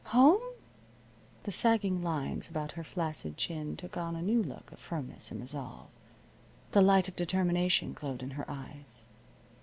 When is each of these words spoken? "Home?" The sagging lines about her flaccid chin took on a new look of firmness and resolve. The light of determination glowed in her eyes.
"Home?" 0.05 0.41
The 1.43 1.51
sagging 1.51 2.01
lines 2.01 2.49
about 2.49 2.71
her 2.71 2.83
flaccid 2.83 3.37
chin 3.37 3.77
took 3.77 3.97
on 3.97 4.15
a 4.15 4.21
new 4.23 4.41
look 4.41 4.71
of 4.71 4.79
firmness 4.79 5.29
and 5.29 5.39
resolve. 5.39 5.89
The 6.71 6.81
light 6.81 7.07
of 7.07 7.15
determination 7.15 7.93
glowed 7.93 8.23
in 8.23 8.31
her 8.31 8.49
eyes. 8.49 9.05